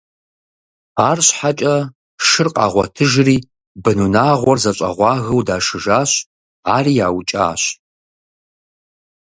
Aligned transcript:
Арщхьэкӏэ 1.09 1.75
шыр 2.27 2.47
къагъуэтыжри, 2.55 3.37
бынунагъуэр 3.83 4.57
зэщӏэгъуагэу 4.63 5.45
дашыжащ, 5.47 6.11
ари 6.75 6.91
яукӏащ. 7.05 7.61